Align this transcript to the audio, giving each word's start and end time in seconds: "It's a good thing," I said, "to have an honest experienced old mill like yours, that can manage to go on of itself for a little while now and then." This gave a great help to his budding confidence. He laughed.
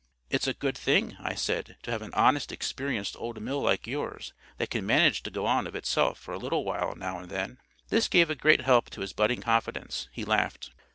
"It's 0.31 0.47
a 0.47 0.55
good 0.55 0.75
thing," 0.75 1.15
I 1.19 1.35
said, 1.35 1.77
"to 1.83 1.91
have 1.91 2.01
an 2.01 2.11
honest 2.15 2.51
experienced 2.51 3.15
old 3.19 3.39
mill 3.39 3.61
like 3.61 3.85
yours, 3.85 4.33
that 4.57 4.71
can 4.71 4.83
manage 4.83 5.21
to 5.21 5.29
go 5.29 5.45
on 5.45 5.67
of 5.67 5.75
itself 5.75 6.17
for 6.17 6.33
a 6.33 6.39
little 6.39 6.63
while 6.63 6.95
now 6.95 7.19
and 7.19 7.29
then." 7.29 7.59
This 7.89 8.07
gave 8.07 8.31
a 8.31 8.35
great 8.35 8.61
help 8.61 8.89
to 8.89 9.01
his 9.01 9.13
budding 9.13 9.41
confidence. 9.43 10.07
He 10.11 10.25
laughed. 10.25 10.71